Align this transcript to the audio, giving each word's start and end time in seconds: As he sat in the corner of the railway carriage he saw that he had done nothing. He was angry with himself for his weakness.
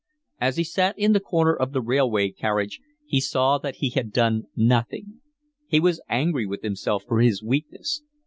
As 0.39 0.57
he 0.57 0.63
sat 0.63 0.97
in 0.97 1.13
the 1.13 1.19
corner 1.19 1.53
of 1.55 1.73
the 1.73 1.79
railway 1.79 2.29
carriage 2.31 2.81
he 3.05 3.21
saw 3.21 3.59
that 3.59 3.75
he 3.75 3.91
had 3.91 4.11
done 4.11 4.45
nothing. 4.55 5.21
He 5.67 5.79
was 5.79 6.01
angry 6.09 6.47
with 6.47 6.63
himself 6.63 7.03
for 7.07 7.21
his 7.21 7.43
weakness. 7.43 8.01